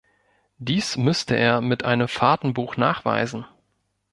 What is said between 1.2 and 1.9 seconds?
er mit